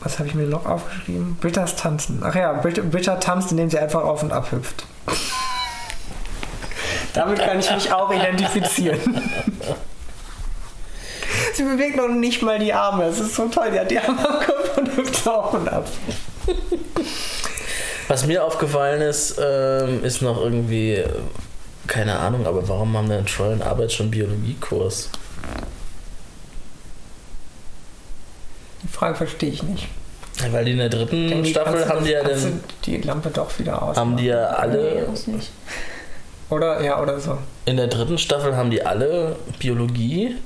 [0.01, 1.37] was habe ich mir noch aufgeschrieben?
[1.40, 2.23] Britta's Tanzen.
[2.25, 4.87] Ach ja, Britta, Britta tanzt, indem sie einfach auf und ab hüpft.
[7.12, 9.01] Damit kann ich mich auch identifizieren.
[11.55, 13.07] Sie bewegt noch nicht mal die Arme.
[13.07, 13.71] Es ist so toll.
[13.73, 15.88] Sie hat die Arme am Kopf und hüpft auf und ab.
[18.09, 21.09] Was mir aufgefallen ist, ähm, ist noch irgendwie, äh,
[21.87, 25.11] keine Ahnung, aber warum haben denn Troy und Arbeit schon Biologiekurs?
[28.83, 29.88] Die Frage verstehe ich nicht.
[30.51, 33.83] Weil die in der dritten Danny, Staffel haben die ja dann, die Lampe doch wieder
[33.83, 33.97] aus.
[33.97, 35.51] haben die ja Nee, alle, nicht.
[36.49, 37.37] Oder ja, oder so.
[37.66, 40.37] in der dritten Staffel haben die alle Biologie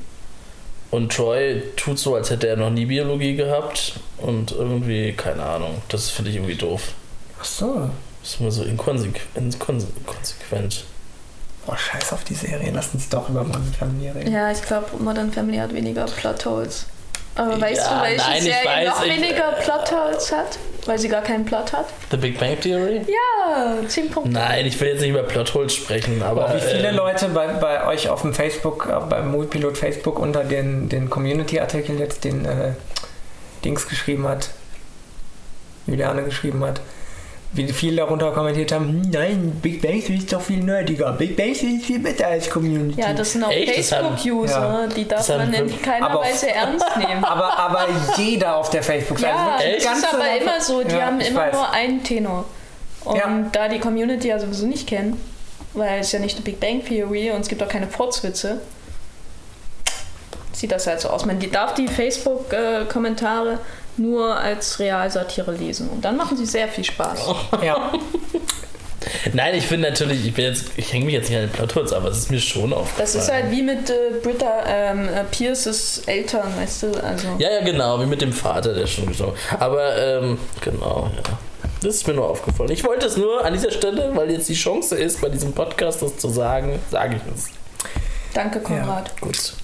[0.91, 5.83] und Troy tut so, als hätte er noch nie Biologie gehabt und irgendwie, keine Ahnung,
[5.89, 6.95] das finde ich irgendwie doof.
[7.43, 7.91] Ach so.
[8.23, 9.27] Das ist immer so inkonsequent.
[9.37, 10.85] inkonsequent.
[11.67, 12.71] Boah, scheiß auf die Serie.
[12.73, 14.33] Lass uns doch über Modern Family reden.
[14.33, 16.87] Ja, ich glaube, Modern Family hat weniger Plotholes.
[17.35, 20.59] Aber weißt Ja, du, welche nein, Serie weiß, noch ich- weniger Plotholes hat?
[20.87, 21.87] Weil sie gar keinen Plot hat?
[22.11, 23.01] The Big Bang Theory?
[23.07, 24.33] Ja, 10 Punkte.
[24.33, 26.53] Nein, ich will jetzt nicht über Plotholes sprechen, aber.
[26.55, 30.45] Wie viele ähm, Leute bei, bei euch auf dem Facebook, äh, beim Moviepilot Facebook unter
[30.45, 32.73] den, den Community-Artikel jetzt den äh,
[33.65, 34.51] Dings geschrieben hat,
[35.87, 36.81] Juliane geschrieben hat,
[37.55, 41.13] wie viele darunter kommentiert haben, "Hm, nein, Big Bang Theory ist doch viel nerdiger.
[41.13, 43.01] Big Bang Theory ist viel besser als Community.
[43.01, 47.23] Ja, das sind auch Facebook-User, die darf man in keiner Aber- Weise ernst nehmen.
[47.25, 47.87] aber, aber
[48.17, 49.35] jeder auf der Facebook-Seite.
[49.35, 50.83] Ja, wirklich das ist aber immer so.
[50.83, 51.53] Die Ja, haben immer weiß.
[51.53, 52.45] nur einen Tenor.
[53.05, 53.45] Und Ja.
[53.53, 55.21] da die Community ja sowieso nicht kennen,
[55.75, 58.61] weil es ja nicht die Big Bang Theory und es gibt auch keine Furzwitze,
[60.53, 61.25] sieht das halt so aus.
[61.27, 63.59] Man darf die Facebook-Kommentare
[63.97, 65.89] nur als Realsatire lesen.
[65.89, 67.21] Und dann machen sie sehr viel Spaß.
[67.63, 67.93] Ja.
[69.33, 71.93] Nein, ich finde natürlich, ich bin jetzt, ich hänge mich jetzt nicht an den Plotholes,
[71.93, 72.99] aber es ist mir schon aufgefallen.
[72.99, 77.05] Das ist halt wie mit äh, Britta ähm, äh, Pierces Eltern, weißt du?
[77.05, 77.29] Also.
[77.39, 81.39] Ja, ja, genau, wie mit dem Vater, der schon gestorben Aber, ähm, genau, ja.
[81.83, 82.71] Das ist mir nur aufgefallen.
[82.71, 86.01] Ich wollte es nur an dieser Stelle, weil jetzt die Chance ist, bei diesem Podcast
[86.01, 87.51] das zu sagen, sage ich es.
[88.35, 89.21] Danke, Konrad.
[89.21, 89.55] Gut.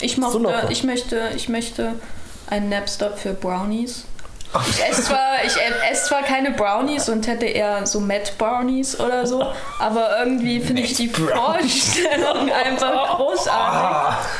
[0.00, 0.70] Ich, mochte, was?
[0.70, 1.94] ich, möchte, ich möchte
[2.54, 4.04] einen Napstop für Brownies.
[4.68, 5.56] Ich esse zwar, ich
[5.90, 9.44] esse zwar keine Brownies und hätte eher so Matt Brownies oder so,
[9.80, 14.30] aber irgendwie finde ich die Vorstellung einfach großartig.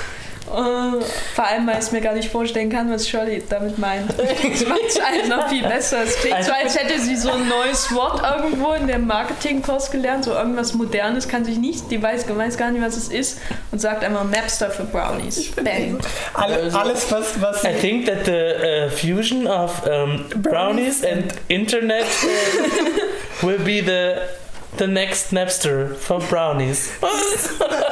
[1.34, 4.10] Vor allem, weil ich es mir gar nicht vorstellen kann, was Shirley damit meint.
[4.54, 6.02] Das macht es halt noch viel besser.
[6.04, 10.24] Es klingt so, als hätte sie so ein neues Wort irgendwo in dem Marketingkurs gelernt,
[10.24, 13.38] so irgendwas Modernes, kann sich nicht, die weiß, weiß gar nicht, was es ist
[13.72, 15.50] und sagt einfach Mapster für Brownies.
[15.52, 15.98] Bang.
[16.34, 21.32] Alle, Also- alles, was, was I think that the uh, fusion of um, brownies and
[21.48, 24.43] internet uh, will be the
[24.78, 26.90] the next Napster for brownies.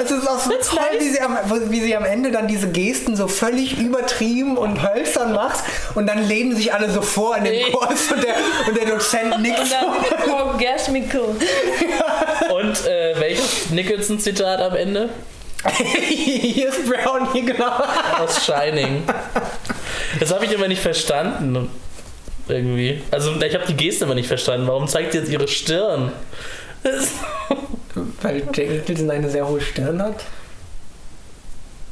[0.02, 3.14] Es ist auch so toll, wie, sie am, wie sie am Ende dann diese Gesten
[3.14, 5.60] so völlig übertrieben und hölzern macht
[5.94, 7.70] und dann lehnen sich alle so vor in Nee.
[7.70, 8.34] Kurs und der,
[8.66, 11.22] und der Dozent nickt Und dann Orgasmical.
[12.52, 15.08] Und äh, welches Nicholson-Zitat am Ende?
[16.08, 17.70] Hier ist Brownie, genau.
[18.18, 19.04] Aus Shining.
[20.18, 21.70] Das habe ich immer nicht verstanden.
[22.48, 23.02] Irgendwie.
[23.10, 24.66] Also ich habe die Geste immer nicht verstanden.
[24.66, 26.12] Warum zeigt die jetzt ihre Stirn?
[26.82, 27.08] Das-
[28.22, 30.24] Weil Jack Nicholson eine sehr hohe Stirn hat.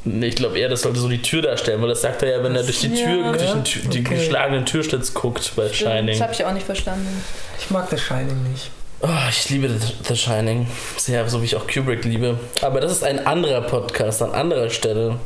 [0.05, 2.42] Nee, Ich glaube eher, das sollte so die Tür darstellen, weil das sagt er ja,
[2.42, 3.07] wenn er durch die Ja.
[3.07, 3.53] Tür, durch Ja?
[3.55, 4.14] den Tür, die Okay.
[4.16, 6.20] geschlagenen Türschlitz guckt bei Das Shining.
[6.22, 7.22] habe ich auch nicht verstanden.
[7.59, 8.70] Ich mag das Shining nicht.
[9.03, 10.66] Oh, ich liebe The- The Shining.
[10.96, 12.38] Sehr, so wie ich auch Kubrick liebe.
[12.62, 15.16] Aber das ist ein anderer Podcast an anderer Stelle.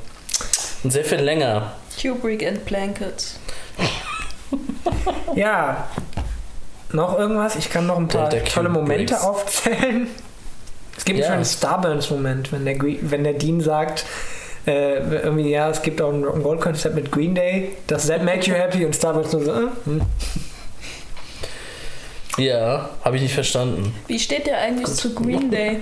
[0.82, 1.72] Und sehr viel länger.
[2.00, 3.36] Kubrick and Blankets.
[5.36, 5.88] Ja.
[6.94, 7.56] Noch irgendwas?
[7.56, 9.24] Ich kann noch ein paar tolle Momente Kubricks.
[9.24, 10.06] aufzählen.
[10.96, 11.24] Es gibt Ja.
[11.26, 14.04] schon einen Starburns-Moment, wenn der, wenn der Dean sagt,
[14.64, 17.72] äh, irgendwie, ja, es gibt auch ein Rock'n'Roll-Konzert mit Green Day.
[17.88, 18.84] Does that make you happy?
[18.86, 20.02] Und Starburns nur so, äh, hm.
[22.38, 23.92] Ja, habe ich nicht verstanden.
[24.06, 25.80] Wie steht der eigentlich zu Green Day?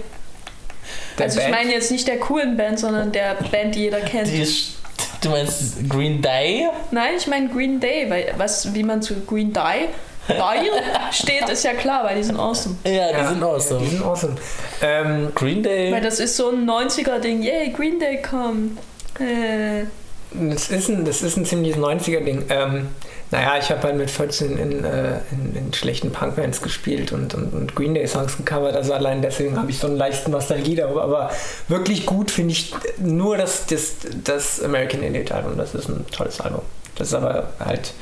[1.18, 1.56] Der also ich Band?
[1.56, 4.28] meine jetzt nicht der coolen Band, sondern der Band, die jeder kennt.
[4.28, 4.76] Die ist,
[5.22, 6.68] du meinst Green Day?
[6.90, 9.88] Nein, ich meine Green Day, weil was, wie man zu Green Day
[10.28, 10.70] Day
[11.10, 12.76] steht, ist ja klar, weil die sind awesome.
[12.84, 13.80] Ja, die Ja, sind awesome.
[13.80, 14.34] Ja, die sind awesome.
[14.80, 15.92] Ähm, Green Day.
[15.92, 17.42] Weil das ist so ein 90er-Ding.
[17.42, 18.78] Yay, Green Day kommt.
[19.18, 19.84] Äh,
[20.32, 22.44] das, ist ein, das ist ein ziemliches 90er-Ding.
[22.48, 22.88] Ähm,
[23.30, 27.52] naja, ich habe halt mit 14 in, äh, in, in schlechten Punkbands gespielt und, und,
[27.52, 28.76] und Green Day-Songs gecovert.
[28.76, 31.02] Also allein deswegen habe ich so einen leichten Nostalgie darüber.
[31.02, 31.30] Aber
[31.68, 35.56] wirklich gut finde ich nur das, das, das American Idiot-Album.
[35.56, 36.62] Das ist ein tolles Album.
[36.96, 37.92] Das ist aber halt.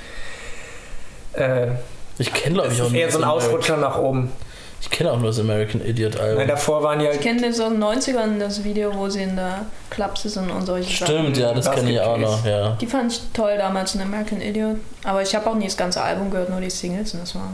[1.33, 1.69] Äh,
[2.21, 4.31] ich kenne, glaube ich, auch eher so ein Ausrutscher nach oben.
[4.83, 6.47] Ich kenne auch nur das American Idiot Album.
[6.47, 9.67] davor waren die ich kenne das aus den 90ern, das Video, wo sie in der
[9.91, 11.15] Clubs sind und solche Sachen.
[11.15, 12.79] Stimmt, ja, das kenne ich auch noch, ja.
[12.81, 14.77] Die fand ich toll damals in American Idiot.
[15.05, 17.51] Aber ich habe auch nie das ganze Album gehört, nur die Singles und das war.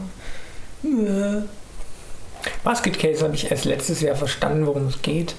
[2.63, 5.35] Basket Case habe ich erst letztes Jahr verstanden, worum es geht.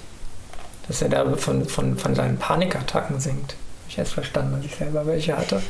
[0.88, 3.52] Dass er da von, von, von seinen Panikattacken singt.
[3.52, 5.62] Hab ich erst verstanden, als ich selber welche hatte.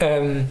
[0.00, 0.50] Ähm,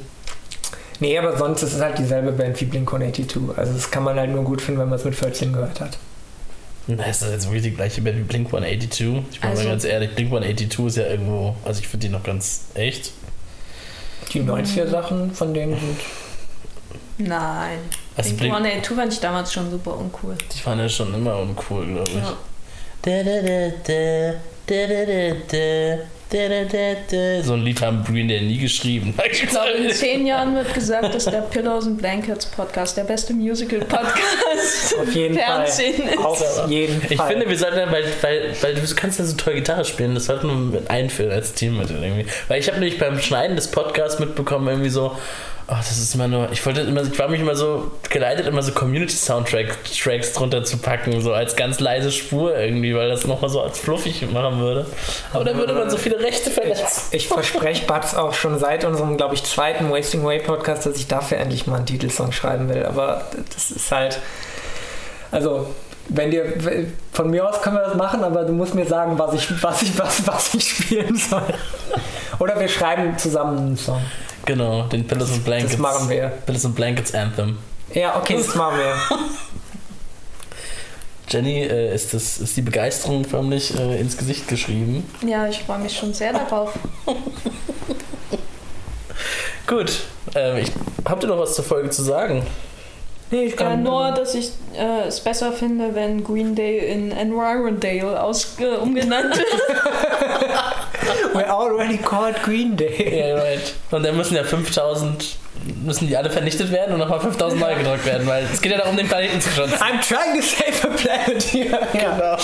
[1.02, 3.56] nee, aber sonst ist es halt dieselbe Band wie Blink-182.
[3.58, 5.98] Also das kann man halt nur gut finden, wenn man es mit 14 gehört hat.
[6.88, 9.24] Na, ist das jetzt wirklich die gleiche Band wie Blink 182?
[9.32, 12.14] Ich bin Also- mal ganz ehrlich, Blink 182 ist ja irgendwo, also ich finde die
[12.14, 13.12] noch ganz echt.
[14.34, 16.00] Die 90er-Sachen von denen sind...
[17.18, 17.78] Nein.
[18.18, 20.36] Also Blink Blink, 182 fand ich damals schon super uncool.
[20.58, 22.16] die waren ja schon immer uncool, glaube ich.
[22.16, 22.34] Ja.
[23.04, 24.34] Da, da, da, da,
[24.68, 25.36] da, da, da,
[25.98, 26.04] da,
[27.44, 29.14] So ein Lied haben Green Day nie geschrieben.
[29.32, 33.34] Ich glaube, in zehn Jahren wird gesagt, dass der Pillows and Blankets Podcast der beste
[33.34, 36.34] Musical-Podcast Auf jeden Fernsehen Fall.
[36.34, 36.60] ist.
[36.60, 37.32] Auf jeden Ich Fall.
[37.32, 40.26] finde, wir sollten, ja, weil, weil, weil du kannst ja so toll Gitarre spielen, das
[40.26, 42.26] sollten wir mit einführen als Teammittel irgendwie.
[42.48, 45.18] Weil ich habe nämlich beim Schneiden des Podcasts mitbekommen, irgendwie so,
[45.72, 48.62] oh, das ist immer nur, ich wollte immer, ich war mich immer so geleitet, immer
[48.62, 53.62] so Community-Soundtracks drunter zu packen, so als ganz leise Spur irgendwie, weil das nochmal so
[53.62, 54.86] als fluffig machen würde.
[55.32, 57.04] Aber dann würde man so viele Rechte verletzen.
[57.12, 61.08] Ich verspreche Batz auch schon seit unserem, glaube ich, zweiten Wasting Away Podcast, dass ich
[61.08, 62.86] dafür endlich mal einen Titelsong schreiben will.
[62.86, 64.20] Aber das ist halt.
[65.32, 65.74] Also,
[66.10, 66.54] wenn dir.
[67.14, 69.82] Von mir aus können wir das machen, aber du musst mir sagen, was ich, was
[69.82, 71.54] ich, was, was ich spielen soll.
[72.40, 74.02] Oder wir schreiben zusammen einen Song.
[74.46, 75.72] Genau, den Pillows and Blankets.
[75.74, 76.30] Das machen wir.
[76.46, 77.58] Pillows and Blankets Anthem.
[77.94, 78.96] Ja, okay, das machen wir.
[81.30, 85.10] Jenny, äh, ist, das, ist die Begeisterung förmlich äh, ins Gesicht geschrieben.
[85.26, 86.74] Ja, ich freue mich schon sehr darauf.
[89.68, 90.02] Gut,
[90.36, 90.72] ähm, ich,
[91.06, 92.46] habt ihr noch was zur Folge zu sagen?
[93.32, 97.12] Nee, ich Ja, kann nur, dass ich äh, es besser finde, wenn Green Day in
[97.12, 99.48] Environdale aus, äh, umgenannt wird.
[101.34, 103.30] We're already called Green Day.
[103.30, 103.74] Ja, right.
[103.90, 105.38] Und dann müssen ja 5000,
[105.86, 108.78] müssen die alle vernichtet werden und nochmal 5000 neu gedrückt werden, weil es geht ja
[108.78, 109.76] darum, den Planeten zu schützen.
[109.76, 111.80] I'm trying to save a planet here.
[111.94, 112.38] Ja,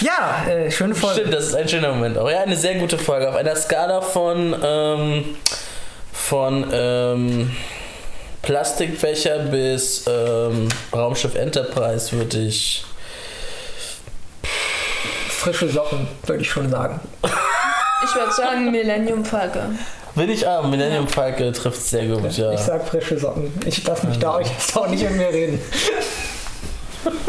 [0.46, 1.22] ja äh, schöne Folge.
[1.22, 2.30] Stimmt, das ist ein schöner Moment auch.
[2.30, 3.28] Ja, eine sehr gute Folge.
[3.28, 5.24] Auf einer Skala von, ähm,
[6.12, 7.50] von ähm,
[8.48, 12.82] Plastikbecher bis ähm, Raumschiff Enterprise würde ich.
[15.28, 16.98] Frische Socken, würde ich schon sagen.
[18.02, 19.78] Ich würde sagen Millennium Falcon.
[20.14, 22.52] Will ich ah, Millennium Falke trifft sehr gut, ja.
[22.52, 23.52] Ich sag frische Socken.
[23.66, 25.60] Ich lass mich da euch jetzt auch nicht mit mir reden.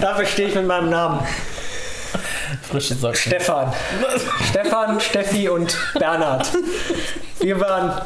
[0.00, 1.26] Dafür stehe ich mit meinem Namen.
[2.76, 3.16] Frische Socken.
[3.16, 3.72] Stefan.
[4.50, 6.46] Stefan, Steffi und Bernhard.
[7.38, 8.02] Wir waren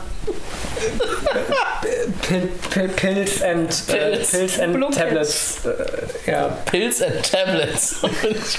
[2.22, 4.30] Pil Pil Pills and, äh, Pilz.
[4.30, 5.62] Pills and Blue Tablets.
[5.64, 7.96] Äh, ja, Pills and Tablets.
[8.20, 8.58] Finde ich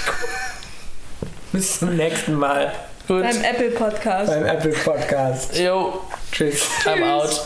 [1.52, 2.74] bis zum nächsten Mal
[3.08, 3.22] gut.
[3.22, 4.30] Beim Apple Podcast.
[4.30, 5.58] beim Apple Podcast.
[5.58, 5.98] Jo,
[6.30, 6.68] Tschüss.
[6.84, 7.42] I'm out.